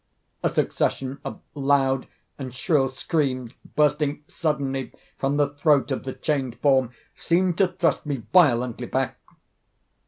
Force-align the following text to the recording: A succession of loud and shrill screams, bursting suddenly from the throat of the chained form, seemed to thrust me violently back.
A 0.41 0.49
succession 0.49 1.19
of 1.23 1.41
loud 1.53 2.07
and 2.39 2.51
shrill 2.55 2.89
screams, 2.89 3.51
bursting 3.75 4.23
suddenly 4.27 4.91
from 5.19 5.37
the 5.37 5.49
throat 5.49 5.91
of 5.91 6.05
the 6.05 6.13
chained 6.13 6.57
form, 6.59 6.89
seemed 7.13 7.59
to 7.59 7.67
thrust 7.67 8.07
me 8.07 8.23
violently 8.33 8.87
back. 8.87 9.19